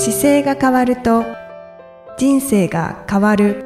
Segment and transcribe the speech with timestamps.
[0.00, 1.24] 姿勢が変わると
[2.16, 3.64] 人生が変わる。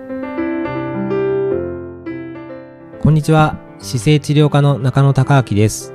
[3.03, 3.58] こんにちは。
[3.80, 5.92] 姿勢治療科の中野孝明です。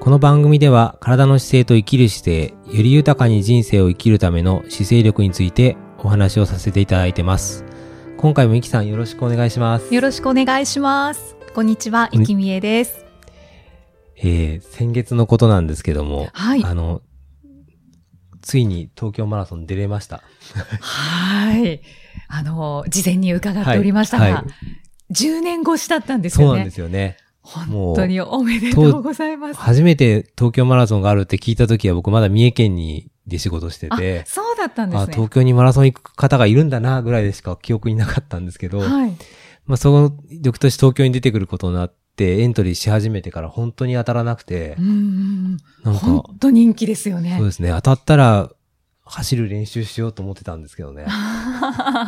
[0.00, 7.64] この番組では体の姿勢と生きる姿勢より豊かに人生を生きるための姿勢力についてお話をさせていただいてます。
[8.16, 9.94] 今回もいきさんよろしくお願いします。
[9.94, 11.36] よろしくお願いします。
[11.54, 13.04] こんにちは、いきみえです。
[14.16, 16.64] えー、先月のことなんですけども、はい。
[16.64, 17.02] あの、
[18.42, 20.22] ついに東京マラソン出れました。
[20.80, 21.80] はい。
[22.28, 24.44] あの、事前に伺っておりましたが、はいはい
[25.10, 26.50] 10年越しだったんですよね。
[26.50, 27.16] そうなんですよね。
[27.40, 29.60] 本当におめでとうございます。
[29.60, 35.06] 初めて東京マラソンがあるって聞いた時は僕まだ三重県にで仕事しててあ、そうだったんですね。
[35.10, 39.16] あ東京にマラソン行く方がいるんだなぐらいでしか記憶になかったんですけど、はい。
[39.64, 45.56] まあその翌年東京に出てくることになってエントリーし始めてから本当に当たらなくてう、ん。
[45.84, 47.36] なんか、本当人気ですよね。
[47.38, 48.50] そうですね、当たったら
[49.04, 51.06] 走る練習しようと思ってたんですけどね。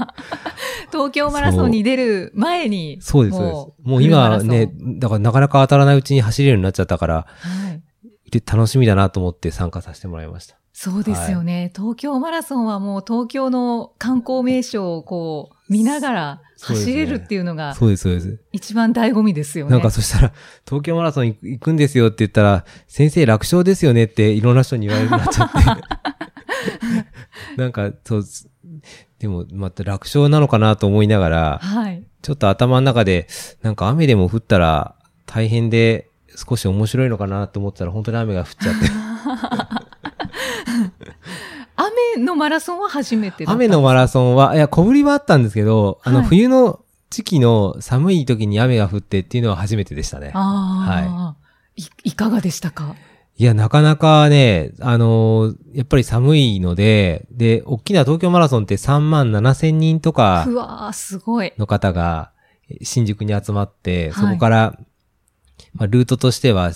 [0.93, 2.99] 東京マラソンに出る前に。
[3.01, 3.89] そうです、そうです。
[3.89, 7.83] もう今ね、だからなかなか当たらないうちに走れるようになっちゃったから、はい。
[8.31, 10.60] で楽しみだなと思って参加させてもらいました。
[10.83, 18.41] そうですよね、東京マラソンはもう東京の観光名所をこう見ながら走れるっていうのがそうです、そうです。
[18.53, 19.73] 一番醍醐味ですよね。
[19.73, 20.33] なんかそしたら、
[20.65, 25.59] 東京マラソン行く行くんですよって言ったら、先生楽勝ですよねっていろんな人に言われるようになっちゃって。
[27.61, 28.25] なんか、そう、
[29.19, 32.03] でも、また楽勝なのかなと思いながら、はい。
[32.23, 33.29] ちょっと頭の中で、
[33.61, 34.95] なんか雨でも降ったら
[35.27, 38.89] 大変で少し面白いのかなと思ったら本当に雨が降っちゃって。
[42.21, 50.31] 雨のマラソンは初めて雨のマラソンは、いや、小降りはあったんですけど、あの、はい冬の時期の寒い時に雨が降ってっていうのは初めてでしたね。
[50.33, 51.37] ああ、
[51.75, 51.83] い。
[52.05, 52.95] いかがでしたか？
[53.37, 61.53] いや、なかなかね、あのーやっぱり寒いので、で、大きな東京マラソンって3万7千人とかうわーすごい。
[61.59, 62.31] の方が
[62.69, 64.79] え新宿に集まって、はいそこから、
[65.75, 66.71] まあ、ルートとしては、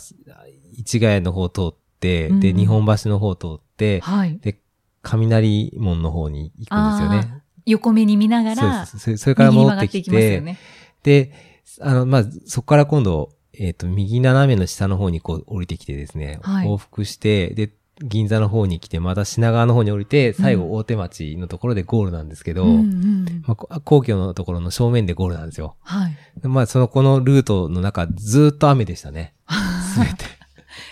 [0.85, 4.39] 市ヶ谷の方通って、で、日本橋の方通って、はい。
[4.39, 4.59] で、
[5.05, 7.43] 雷門の方に行くんですよね。
[7.67, 10.59] 横目に見ながそうら、ですそそれから戻ってきますよて、ね。
[11.03, 11.33] で、
[11.81, 17.71] あの、まあ、そこから今度、えっ、と、右斜めの下の方にこう降りてきてですね、はい往復して、で、
[18.03, 25.77] 銀座の方に来て、また品川の方に降りて、最う後大手町のところでゴールなんですけど、うんうんまあこ、皇居のところの正面でゴールなんですよ。
[25.81, 26.17] はい。
[26.43, 29.35] まあ、その、このルートの中、ずーっと雨でしたね。
[29.95, 30.25] すべて。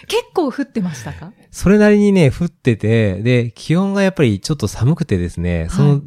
[0.09, 1.33] 結構降ってましたか？
[1.51, 6.03] それなりにね、降ってて、で、気温がやっぱりちょっと寒くてですね、その、はい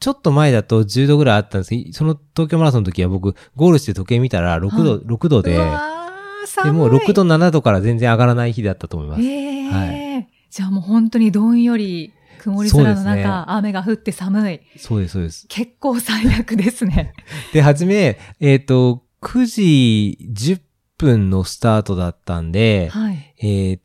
[0.00, 6.70] ちょっと前だと10度ぐらいあったんですけど、その東京マラソンの時は僕、ゴールして時計見たら6度、はい6度で、で、い。
[6.70, 9.22] もう6度、7度から全然上がらない日だったと思います。
[9.22, 9.70] ええ
[10.18, 14.60] はじゃあもう本当にどんより、曇り空のですね中、雨が降って寒い。
[14.76, 15.46] そうです、そうです。
[15.48, 17.12] 結構最悪ですね。
[17.52, 20.60] で、はじめ、えっ、と、9時10
[20.98, 23.34] 分のスタートだったんで、はい。
[23.40, 23.80] えー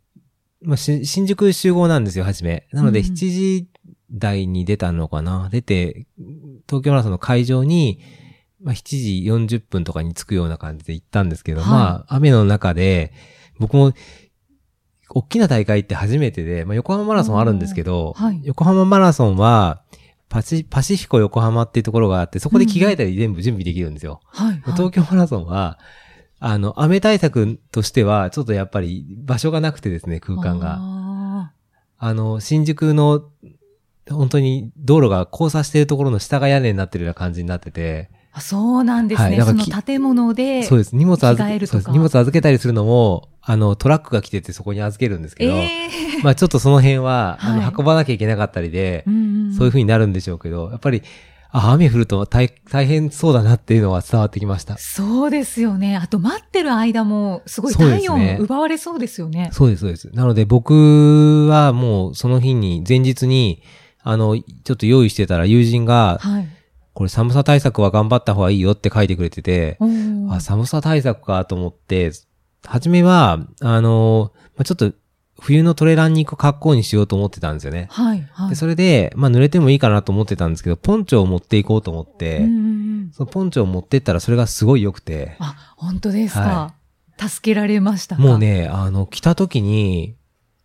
[0.65, 2.67] まあ、し新宿集合なんですよ、はじめ。
[2.71, 3.67] なので、うん7時
[4.11, 5.49] 台に出たのかな？
[5.51, 6.05] 出て、
[6.67, 7.99] 東京マラソンの会場に、
[8.61, 13.11] まあ、7時40分とかに着くような感じで行ったんですけど、はいまあ、雨の中で、
[13.59, 13.93] 僕も、
[15.09, 19.83] 大きな大会って初めてで、まあ、横浜マラソンあるんですけど、はい横浜マラソンは、
[20.29, 24.21] パシ、パシフィコ横浜っていうところがあって、そこで着替えたり全部準備できるんですよ。
[24.25, 24.47] はい。
[24.47, 25.77] はい東京マラソンは、
[26.45, 30.77] あの、雨対策としては、ちょっとやっぱり場所がなくてですね、空間が。
[30.81, 31.51] あ
[31.97, 33.23] あの、新宿の、
[34.09, 39.39] 本当に道路が交差しているところの下が屋根になってるような感じになってて、ーあそうなんですね。
[39.39, 40.63] はいその建物で。
[40.63, 40.95] そうです。
[40.95, 41.53] 荷物預け。
[41.91, 51.03] 荷物預けたりするのも、あの、トラックが来ててそこに預けるんですけど、ええまあちょっとその辺は、あの、はい運ばなきゃいけなかったりで、うんんそういう風になるんでしょうけど、やっぱり、
[51.55, 54.75] あ、雨降ると大大変そうだなっていうのは伝わってきました。
[54.79, 55.97] そうですよね。
[55.97, 59.51] あと待ってる間も、すごい体ね温奪われそうですよね。
[59.53, 60.09] そうです、そうです。
[60.13, 63.61] なので僕はもうその日に、前日に、
[64.01, 66.47] あの、ちょっと用意してたら友人が、はい。
[66.93, 69.77] これ寒さ対策は頑張った方がいいよって書いてくれてて、
[70.29, 72.11] あ、寒さ対策かと思って、
[72.65, 74.91] 初めは、あの、まあ、ちょっと
[75.39, 77.87] 冬のトレランに行く格好にしようと思ってたんですよね。
[77.89, 78.27] はい。
[78.31, 78.49] はい。
[78.49, 86.73] で、それで、まあ、濡れてもいいかなと思ってたんですけど、ポンチョを持っていこうと思って、うんうんうんそのポンチョを持ってったらそれがすごい良くて、あ、本当ですは
[87.17, 87.29] か。
[87.29, 88.21] 助けられましたか？
[88.21, 88.39] もう。
[88.39, 90.15] ね、あの、着た時に、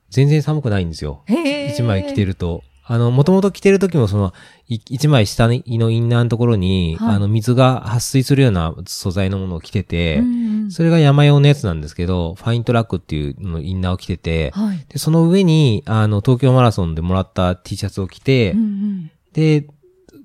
[0.08, 1.24] 全然寒くないんですよ。
[1.28, 2.62] 一枚着てると。
[2.90, 4.32] あの、もともと着てる時もその、
[4.67, 5.61] い一枚下のイ
[6.00, 14.85] ンナーのところに、はいあの、水が撥水するような素材のものを着てて、うんうんそれが山用のやつなんですけど、ファイントラックっていうのインナーを着てて、はい。
[14.90, 19.67] で、その上に、あの、東京マラソンでもらった T シャツを着て、うんうんで、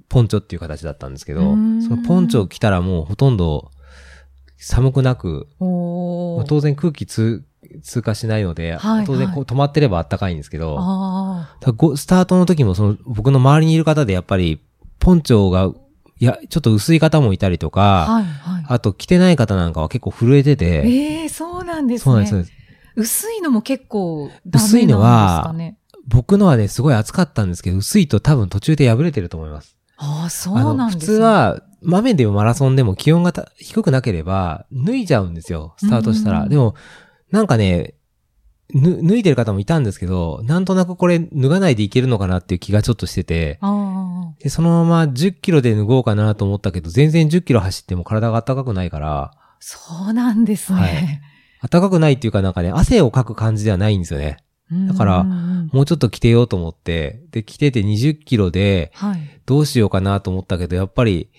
[0.09, 3.71] ポンチョっていう形だったんですけど、そのポンチョを着たらもうほとんど
[4.57, 5.47] 寒くなく。
[5.59, 7.45] 当然空気通
[7.81, 10.77] 通過しないので、はい当然こう止まってれば暖かいんですけど、
[11.95, 14.61] スタートの時もその僕の周りにいる方でやっぱり
[14.99, 15.71] ポンチョが、
[16.19, 17.71] いや、ちょっと薄い方もいたりとあ。
[17.71, 18.65] か、はいはい。
[18.67, 22.03] あと着てない方なんかは結構震えてて、ええそうなんですね。
[22.03, 22.51] そうなんです。
[22.95, 25.77] 薄いのも結構ダメ薄いのはなんですかね？
[26.07, 29.77] 僕のはね、すごい暑かったんですけど、薄いと多分途中で破れてると思います。
[29.97, 31.17] ああ、そうなんですね。
[31.17, 36.43] 通は、豆でもマラソンでも気温がた低くなければ、脱いじゃうんですよ、スタートしたら。
[36.43, 36.75] うんでも、
[37.33, 37.95] なんかね、
[38.75, 51.23] ぬ脱いでる方もいたんですけど、なんとなくこれ脱がないでいけるのかなっていう気がちょっとしてて、あで、そのまま10キロで脱ごうかなと思ったけど、全然10キロ走っても体が暖かくないから、あ、そうなんですね。
[51.67, 54.37] 暖かくないっていうかなんかね、汗をかく感じではないんですよね。
[54.87, 59.41] だからもうちょっと着てようと思って、で、着てて20キロで、はい。
[59.47, 61.31] どうしようかなと思ったけど、やっぱり、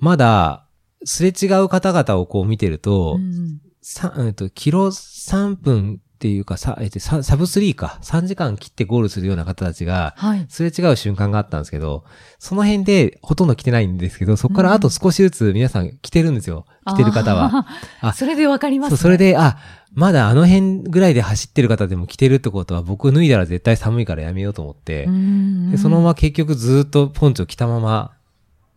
[0.00, 0.66] まだ、
[1.04, 10.44] すれ違う方々をこう見てると、うんさえっと、キロ3分っていうか、さ、えっと、ササブ3か、3時間切ってゴールするような方たちが、はい。
[10.48, 12.02] すれ違う瞬間があったんですけど、
[12.40, 16.66] その辺でほとんど来てないんですけど、そこからあと少しずつ皆さん来てるんですよ。
[16.84, 17.64] 来てる方は。
[18.00, 18.96] あそれでわかりますね。
[18.96, 19.56] それで、あ、
[19.94, 28.15] まだあの辺ぐらいで走ってる方でも来てるってことは、僕脱いだら絶対寒いからやめようと思って、うんうん、でそのまま結局ずっとポンチョ着たまま、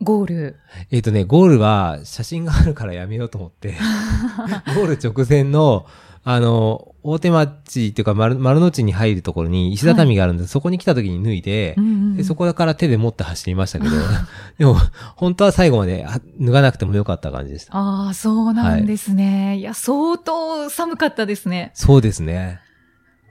[0.01, 0.60] ゴール。
[0.92, 3.75] えっ、とね、ゴールは写真があるからやめようと思って、
[4.75, 5.86] ゴール直前の、
[6.24, 13.96] あの、大手町っていうか丸丸の内に入るところに石畳があるんで、そこに来た時に脱いで、うんうんでそこから手で持って走りましたけど、
[14.60, 14.75] でも、
[15.16, 17.78] 本当は最後まであ脱がなくてもよかった感じでした。
[17.78, 19.57] ああ、そうなんですね。
[19.57, 21.72] い、や、相当寒かったですね。
[21.74, 22.60] そうですね。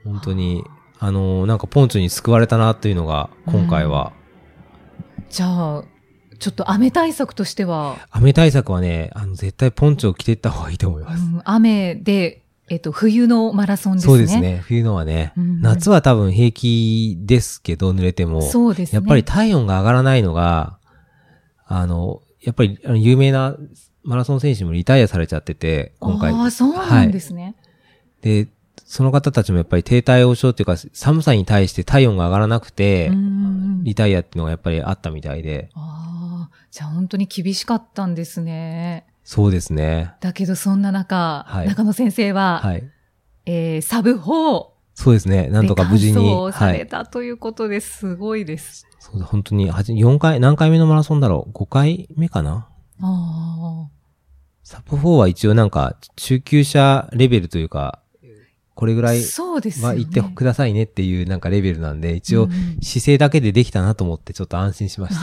[0.04, 0.64] 本当に、
[0.98, 4.12] あの、なんかポンチョに救われたなというのが、今回は。
[5.28, 5.84] じゃあ、
[6.38, 11.22] ちょっと雨対策としては、雨対策はね、あの、絶対ポンチョを着ていった方がいいと思います。
[11.22, 14.10] うん雨で、えっと、冬のマラソンですね。
[14.10, 14.38] そうです。
[14.38, 14.60] ね。
[14.62, 18.42] 冬のはね、うん夏は多分平気ですけど、濡れても。
[18.42, 18.96] そうですね。
[18.96, 20.78] やっぱり体温が上がらないのが、
[21.66, 23.56] あの、やっぱり有名な
[24.04, 26.32] マラソン選手もリタイアされちゃってて、今回。
[26.32, 27.56] ああ、そうなんですね。
[28.22, 28.48] で、
[28.84, 35.87] その方たちもやっぱり低体温症っていうか、寒さに対して体温が上がらなくてう、んリタイアっていうのがやっぱりあったみたいで、ああ、
[36.70, 39.06] じゃあ本当に厳しかったんですね。
[39.24, 40.12] そうですね。
[40.20, 42.90] だけどそんな中、はい中野先生は、はい。
[43.46, 45.48] えーサブ4そうですね。
[45.48, 46.14] なんとか無事に。
[46.14, 46.78] で完走さはい。
[46.78, 48.86] れたということですごいです。
[48.98, 52.68] そう本当に、はじ4回、何回目のマラソンだろう ?5 回目かな？
[53.00, 53.88] あ
[54.64, 58.02] サブ4は一応なんか、中級者レベルというか、
[58.78, 59.88] これぐらあ、いそうですよね。
[59.88, 62.48] は言ってくださいねっていうなんかレベルなんで、一応
[62.80, 65.20] 姿勢だけでできたなと思ってちょっと安心しました。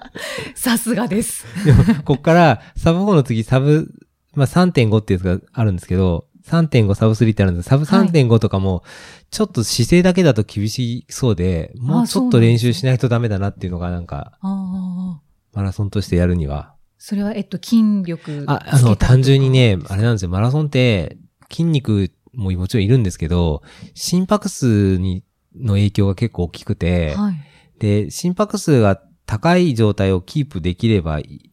[0.56, 1.44] さすがです。
[1.66, 3.92] でも、こっからサブ4の次サブ、
[4.34, 8.82] まあ、3.5ってやつがあるんですけど、3.5サブ3ってあるんですけど、サブ3.5とかも、
[9.30, 14.38] ちょっと姿勢だけだと厳しそうで、もうちょっと練習しないとダメだなっていうのがなんか。
[15.52, 16.72] マラソンとしてやるには。
[16.96, 19.50] それは、えっと、筋力あ、あの、単純に。
[19.50, 21.18] ね、あれなんですよ、マラソンって、
[21.50, 23.62] 筋肉ももちろんいるんですけど、
[23.94, 25.24] 心拍数に、
[25.56, 27.34] の影響が結構大きくて、はい。
[27.80, 31.52] で、心拍数が高い状態をキープできれば、い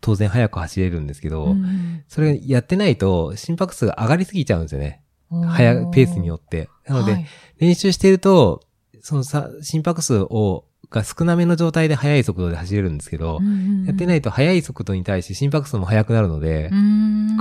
[0.00, 5.02] 当然早く走れるんですけど、うんそれやってないと心拍数が上がりすぎちゃうんですよね。
[5.30, 6.68] うん早いペースによって。
[6.86, 7.26] なので、はい
[7.58, 8.62] 練習してると、
[9.00, 13.40] そのさ、心拍数を、が少なめの状態で速い速度で走れるんですけど、
[13.86, 16.70] やってないいと速い速度に対して心拍数も速くなるので、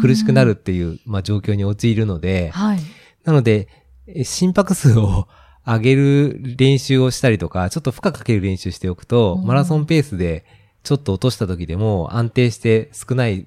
[0.02, 0.66] 苦しくなるっ。
[0.66, 2.80] ていう、まあ、状況に陥るので、はい。
[3.24, 3.70] なので、
[4.08, 5.28] え心拍数を
[5.66, 10.44] 上げる練習をしたりとか、ちょっと負荷かける練習しておくと、うんマラソンペースで
[10.84, 13.46] ちょっと落とした時でも安定して少ない、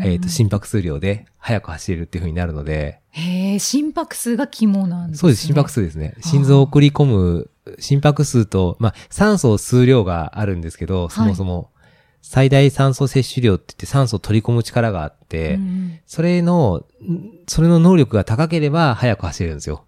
[0.00, 5.20] えっ、と、心拍数量で速く走れるっていう風になるので、へえ、心拍数が肝なんですね。
[5.20, 6.14] そうです、心拍数ですね。
[6.20, 11.70] 心臓を送り込む心拍数と、まあ、酸素を吸う量があるんですけど、そもそも、
[12.22, 19.84] 最大酸素摂取量って言って酸素を取り込む力があって、うんそれの、んそれの能力が高ければ速く走れるんですよ。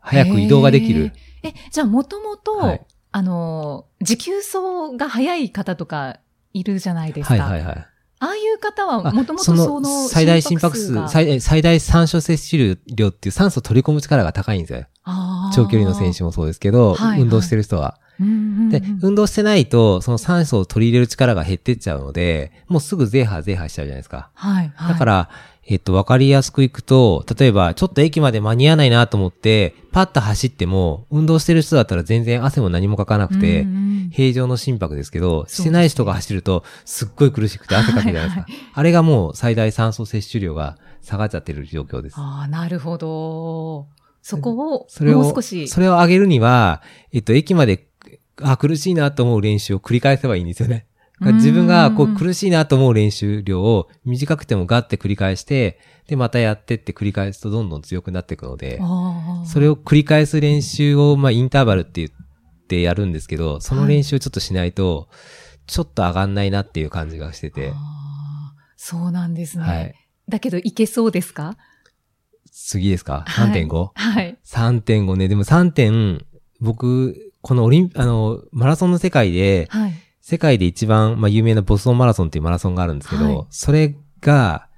[0.00, 1.12] 早く移動ができる。
[1.42, 6.18] え、じゃあもともとはい、あの、持久走が速い方とか
[6.52, 7.34] いるじゃないですか。
[7.34, 7.86] はいはいはい。
[8.20, 14.86] ああいう方はあもともとその最大心拍数、が最最大酸素摂取量っていう酸素を取り込む力が高いんですよ。
[15.54, 17.98] 長距離の選手もそうですけど、はいはい運動してる人は。
[18.20, 24.30] で、運動してないと、その酸素を取り入れる力が減ってっちゃうので、もうすぐゼーハーゼーハーしちゃうじゃないですか。
[24.34, 24.92] はい、はい。
[24.92, 25.30] だから、
[25.70, 38.40] えっと、わかりやすくいくと、例えば、ちょっと駅まで間に合わないなと思って、パッと走っても、運動してる人だったら全然汗も何もかかなくて、うんうん平常の心拍ですけど、してない人が走ると、すっごい苦しくて汗かくじゃないですか。
[38.40, 42.14] はいあれがもう最大酸素摂取量が下がっちゃってる状況です。
[42.16, 43.86] ああ、なるほど。
[44.22, 45.68] そこを、それを、もう少し。
[45.68, 46.82] それを上げるには、
[47.12, 47.86] えっと、駅まで、
[48.40, 50.86] あ、苦しいなと思う練習を繰り返せばいいんですよね。
[51.20, 58.80] 自分がこう苦しいなと思う練習量を短くてもガッて繰り返して、で、またやってって繰り返すとどんどん強くなっていくので、
[59.46, 65.08] それを繰り返す練習を、まあ、インターバルって言ってやるんですけど、その練習をちょっとしないと、
[65.66, 69.64] ちょっと上がんないなっていう感じがしてて、あーそうなんですね。
[69.64, 69.94] はい。
[70.28, 71.56] だけど、いけそうですか？
[72.52, 73.24] 次ですか？
[73.26, 74.38] はい ?3.5?3.5、はい。
[74.46, 75.28] 3.5ね。
[75.28, 76.24] でも3点、
[76.60, 79.92] 僕、このオリン、あの、マラソンの世界で、はい。
[80.28, 84.68] 世界で一番、まあ、有名なボストンマラソンっていうマラソンがあるんですけど、はいそれが、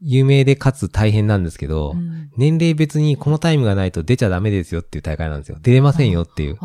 [0.00, 5.58] 有名でかつ大変なんですけど、うん年齢別にこのタイムがないと出ちゃダメですよっていう大会なんですよ。
[5.62, 6.58] 出れませんよっていう。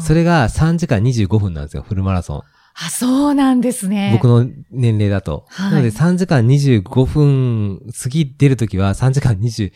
[0.00, 2.42] それが3時間25分なんですよ、フルマラソン。
[2.74, 4.10] あ、そうなんですね。
[4.12, 5.44] 僕の年齢だと。
[5.48, 9.72] はいなので3時間25分、次出るときは3時間25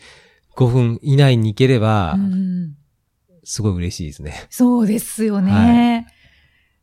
[0.67, 2.75] 分以内に行ければう、ん
[3.43, 4.47] すごい嬉しいですね。
[4.49, 6.07] そうですよね。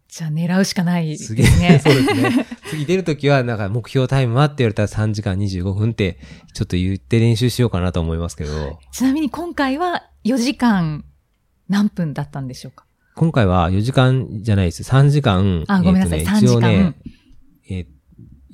[0.08, 1.80] じゃあ、狙うしかないです次ね。
[1.84, 2.46] そうですね。
[2.70, 6.18] 次出るときは、なんか目標タイムはって言われたら3時間25分って、
[6.54, 11.04] ちょっと言って練習しようかなと思いますけど、ちなみに今回は4時間
[11.68, 12.84] 何分だったんでしょうか？
[13.16, 14.82] 今回は4時間じゃないです。
[14.82, 15.64] 3時間。
[15.68, 16.52] あ、ごめんなさい、えっと3時間。
[16.52, 16.94] 一応ね、
[17.68, 17.86] えー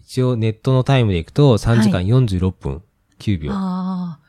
[0.07, 2.83] 一応ネットのタイムでいくと3時間46分
[3.19, 4.25] 9秒っああ。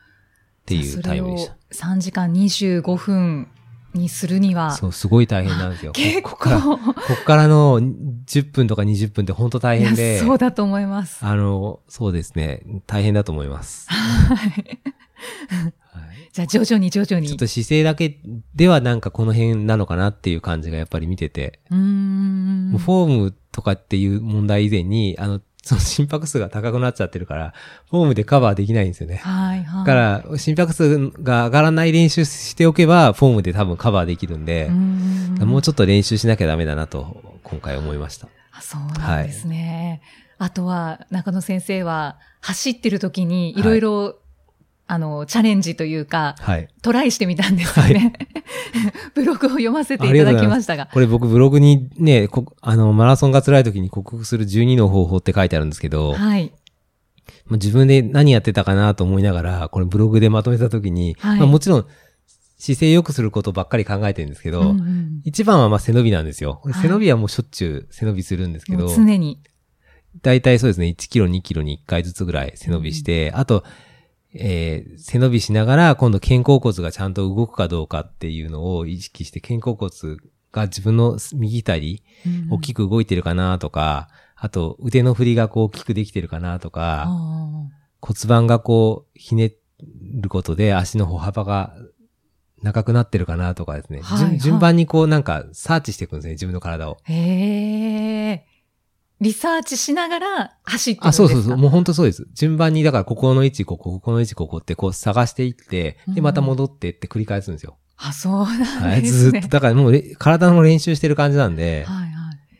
[0.64, 1.56] ていうタイムでした。
[1.72, 3.46] 3時間25分
[3.96, 5.92] にするには、そう、すごい大変なんですよ。
[5.96, 11.24] 結ここっから、こ構、っからの10分とか20分って本当大変いでや、、そうだと思います。
[11.24, 13.88] あの、そうですね、大変だと思います。
[13.90, 17.28] はいはいじゃあ、徐々に徐々に。
[17.28, 18.20] ちょっと姿勢だけ
[18.54, 22.76] ではなんかこの辺なのかなっていう感じがやっぱり見てて、うーん。
[22.76, 27.52] フォームとかっていう問題以前に、あの、その心拍数が高くなっちゃってるから、
[27.90, 29.16] フォームでカバーできないんですよね。
[29.16, 29.84] はいはい。
[29.84, 38.28] だから、心拍数が上がらない練習しておけば、フォームで多分カバーできるんでう、ーんもうちょっと練習しなきゃダメだなと、今回思いました。
[38.52, 40.02] あそうなんですね。
[40.38, 44.20] あとは、中野先生は、走ってる時に、いろいろ、
[44.88, 46.68] あの、チャレンジというか、はい。
[46.82, 48.12] トライしてみたんですよね。
[49.14, 50.88] ブログを読ませていただきましたが。
[50.92, 56.52] これ僕ブログにね、こあの、マラソンが辛い時に克服する12の方法って書いてあるんですけど、はい。
[57.46, 61.86] まあ自分で何やってたかなと思いながら、これブログでまとめた時に、はいまあもちろん
[62.58, 66.60] 姿勢良くすることばっかり考えてるんですけど、うんうん一番はまあ背伸びなんですよ。
[66.62, 69.40] はい背伸びはもうしょっちゅう背伸びするんですけど常に。
[70.22, 73.64] だいたいそうですね、1キロ2キロに1回ずつぐらい背伸びして、あと、
[74.40, 79.90] えー背伸びしながら今度肩甲骨がちゃんと動くかどうかっていうのを意識して肩甲骨
[80.52, 82.02] が自分の右左、
[82.50, 82.86] 大きく。
[82.86, 87.68] く動いてるかなとか、あと腕の振りがこう大きくできてるかなとか、あ
[88.00, 89.54] 骨盤がこうひね
[90.20, 91.74] ることで足の歩幅が
[92.62, 94.00] 長くなってるかなとかですね。
[94.00, 96.98] はいはい順順番にこうなんかサーチしていくんですね、自分の体を。
[97.08, 98.46] ーへえ。
[99.20, 101.24] リサーチしながら走ってるんあ、ですか？
[101.24, 101.56] そうそうそう。
[101.56, 102.26] もう本当そうです。
[102.34, 107.76] 順番に、だからここの位置、ここ、ここの位置、ここってこう探していって、で、うんまた戻ってって繰り返すんですよ。
[107.96, 109.02] あ、そうはなんい。
[109.02, 109.30] ですね。
[109.30, 112.10] ずーっと、だからもうれ体の練習してる感じなんで、はいはい。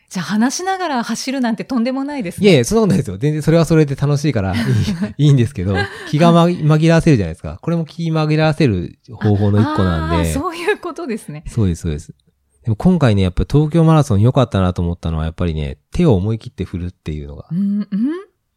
[0.09, 2.45] じゃあ話しながら走るなんてとんでもないですね。
[2.45, 3.17] いやいや、そんなことないですよ。
[3.17, 4.61] 全然それはそれで楽しいからいい
[5.27, 5.75] いいんですけど、
[6.09, 7.59] 気がま紛らわせるじゃないですか。
[7.61, 10.33] これも気紛らわせる方法の一個なんで。
[10.33, 11.43] そういうことですね。
[11.47, 12.13] そうです、そうです。
[12.67, 17.87] でも今回ね、やっぱり東京マラソン良かったなと思ったのは、やっぱりね、手を思い切って振るっていうのがう、ん、うん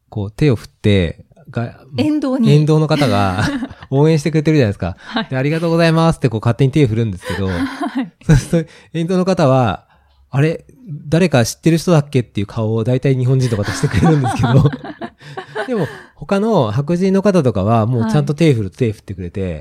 [0.08, 2.50] こう手を振って、が、沿道に。
[2.50, 3.44] 沿道の方が
[3.88, 4.96] 応援してくれてるじゃないですか。
[4.98, 8.12] はいでありがとうございますってこう勝手に手を振るんですけど、はい。
[8.26, 9.86] そうすると沿道の方は、
[10.28, 10.64] あれ
[11.06, 14.70] 誰か知ってる人だっけっていう顔を大体日本人とかとしてくれるんですけど、
[15.68, 15.86] でも
[16.16, 19.60] 他の白人の方とかはもうちゃんと手振ると手振ってくれて。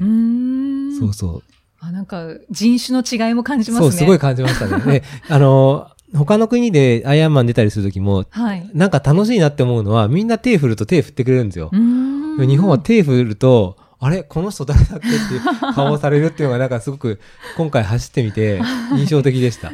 [1.00, 1.59] そうそう。
[1.82, 3.92] あ、なんか、人種の違いも感じますね。
[3.92, 5.00] そう、すごい感じましたね。
[5.00, 8.70] で、 あの、他の国でアイアンマン出たりするときも、はい。
[8.74, 15.42] なんか楽しいなって思うのは、みんな手振ると手振ってくれるんですよ日本は手振ると、あれこの人誰だっけっていう
[15.76, 17.20] 顔をされるっていうのがなんかすごく
[17.58, 18.62] 今回走ってみて
[18.96, 19.74] 印象的でした。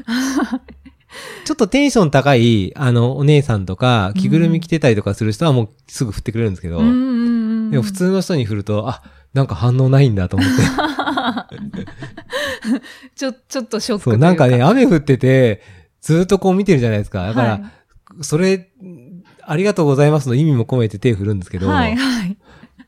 [1.46, 9.04] ちょっとテンション高い、あの、お姉さんとか、着ぐるみ着てたりとかする人はもうすぐ振ってくれるんですけど、でも普通の人に振ると、あ、
[9.36, 10.56] なんか反応ないんだと思って。
[13.16, 14.26] ちょ、ちょっとショックというか。
[14.26, 15.62] なんかね、雨降ってて、
[16.02, 17.28] ずっとこう見てるじゃないですか。
[17.28, 17.64] だから、はい
[18.22, 18.70] それ、
[19.42, 22.38] ありがとうございますの意味も込めて手振るんですけど、はいはい。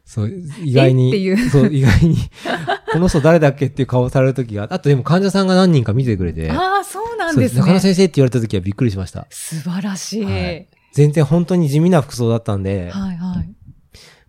[0.05, 0.31] そう、
[0.63, 1.11] 意外に、
[1.49, 2.15] そう、意外に、
[2.93, 7.61] この人誰だっけっていう顔される時が、あとでも患者さんが何人か見てくれて、ああ、そうなんですね。
[7.61, 9.27] 中野先生って言われた時はびっくりしました。
[9.29, 10.23] 素晴らしい。
[10.23, 13.17] ははいい全然本当に地味な服装だったんで、はい。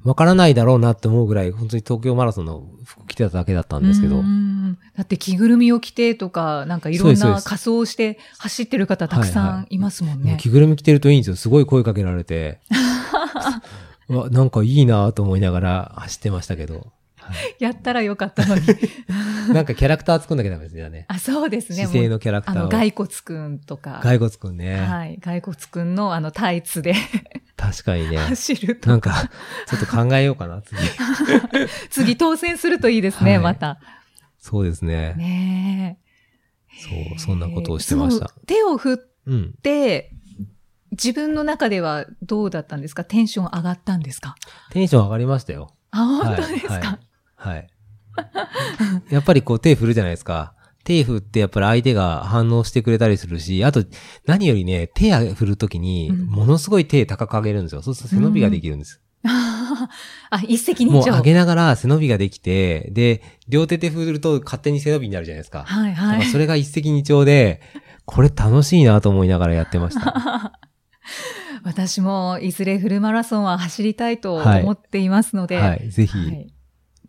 [0.05, 4.19] わからないだろうなって思うぐらい、本当に東京マラソンの服着てただけだったんですけど。
[4.19, 10.31] う、んだって着ぐるみを着てとか、なんかいろんな仮装をして走ってる方たくさんいますもんね。
[10.31, 11.37] もう着ぐるみ着てるといいんですよ。
[11.37, 12.61] すごい声かけられて、
[14.09, 16.87] うわなんかいいなと思いながら走ってましたけど、
[17.59, 18.63] やったらよかったのに。
[19.53, 21.05] なんかキャラクター作んなきゃダメですよね。
[21.09, 21.77] あ、そうですね。
[21.87, 22.69] 姿勢のキャラクタあの、ーを。
[22.71, 24.01] 骸骨くんとか。
[24.03, 24.81] 骸骨くんね。
[24.81, 25.19] はい。
[25.19, 26.95] 骸骨くんのあのタイツで
[27.57, 28.19] 確かにね。
[28.19, 28.89] 走ると。
[28.91, 29.31] なんか、
[29.67, 30.79] ちょっと考えようかな、次。
[31.91, 33.79] 次当選するといいですね、はいまた。
[34.39, 35.15] そうですね。
[35.17, 36.09] ねえ。
[37.09, 39.53] そう、そんなことをしてました手を振っうん。
[39.63, 40.13] て、
[40.93, 43.05] 自分の中ではどうだったんですか？
[43.05, 44.37] テンション上がったんですか？
[44.71, 45.75] テンション上がりましたよ。
[45.91, 46.83] あ、本当ですか、はい。
[46.83, 46.99] はい。
[47.39, 47.67] はい
[49.11, 50.55] やっぱりこう手振るじゃないですか。
[50.85, 53.85] 手振ってやっぱり相手が反応してくれたりするし、あと
[54.27, 57.83] 何よりね、手振るときにうんものすごい手高く上げるんですよ。
[57.83, 59.01] そうすると背伸びができるんです。
[60.31, 60.91] あ、一石二鳥。
[60.91, 65.65] もう上げながら背伸びができて、で、両手で振ると勝手に背伸びになるじゃないですか。
[65.65, 66.25] はいだはい。
[66.25, 67.61] それが一石二鳥で、
[68.05, 70.59] これ楽しいなと思いながらやってました。
[71.65, 75.91] 私もいずれフルマラソンは走りたいと思っていますので、はい。
[75.91, 76.58] ぜひ、はい両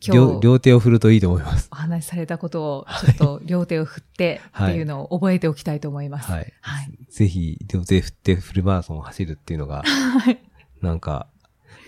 [0.05, 1.67] 今日両手を振るといいと思います。
[1.71, 6.31] お話しされたことをちょっと両手を振ってっていうのを覚えておきたいと思います。
[6.31, 6.53] はい。
[6.61, 6.91] はい。
[7.09, 10.39] ぜひ、両手振ってフルマラソンを走るっていうのが、 はい。
[10.81, 11.27] なんか、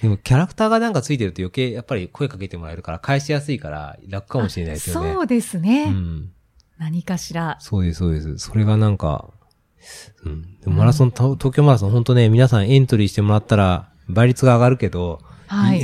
[0.01, 5.13] でもキャラクターがなんかついてると余計やっぱり声かけてもらえるから返しやすいから楽かもしれないですよね。
[5.13, 5.84] そうですね。
[5.86, 6.32] うん。
[6.77, 7.58] 何かしら。
[7.60, 8.38] そうです、そうです。
[8.39, 9.30] それがなんか、
[10.25, 10.60] うん。
[10.60, 15.84] でもマラソン、た東京マラソン本当ね、皆さんエントリーしてもらったら倍率が上がるけど、はいい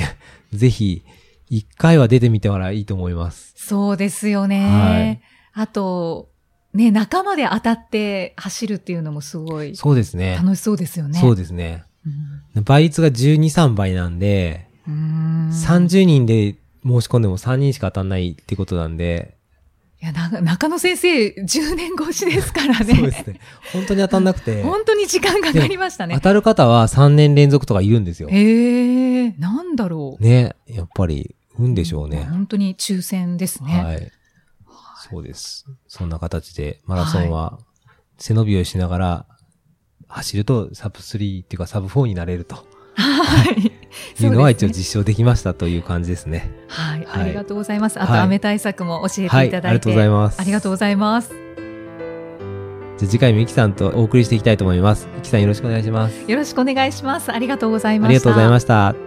[0.54, 1.04] ぜひ、
[1.50, 3.54] 一回は出てみてもらいいと思います。
[3.56, 5.22] そうですよね。
[5.54, 6.30] あと、
[6.74, 10.36] ね、仲間で当たって走るっていうのもすごいそうですね。
[10.36, 11.20] 楽しそうですよね。
[11.20, 11.84] そうですね。
[12.06, 12.10] う
[12.60, 19.38] ん倍率が12、3倍なんで、うーん30人で申し込んでも3人しか当たんないってことなんで、
[20.00, 22.94] いや、な中野先生、10年越しですからね。
[22.94, 23.40] そうですね。
[23.74, 26.22] 本当に当たんなくて、 本当に時間かかりましたね当。
[26.22, 28.30] たる方は3年連続とかいるんですよ。
[28.30, 30.24] へえ、なんだろう。
[30.24, 30.56] ね。
[30.68, 32.26] やっぱり、運でしょうね。
[32.26, 33.84] 本当に抽選ですね。
[33.84, 34.12] はい。
[35.10, 35.66] そうです。
[35.88, 37.60] そんな形で、マラソンは、
[38.18, 39.26] 背伸びをしながら、
[40.08, 42.66] 走るとサブ3っていうかサブ4になれると
[42.96, 43.72] はい。
[44.24, 46.52] いうのは一応実証できましたという感じですね。
[46.68, 47.06] はい。
[47.06, 48.02] はいありがとうございます。
[48.02, 49.60] あと、はい雨対策も教えていただいて。
[49.60, 51.30] はいありがとうございますありがとうございます。
[51.30, 55.08] じゃあ次回もイキさんとお送りしていきたいと思います。
[55.20, 56.30] イキさんよろしくお願いします。
[56.30, 57.32] よろしくお願いします。
[57.32, 58.10] ありがとうございました。
[58.10, 59.07] ありがとうございました。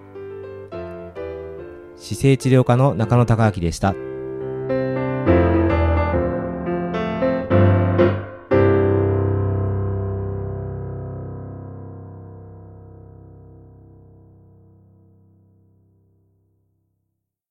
[2.01, 3.93] 姿勢治療科の中野孝明でした。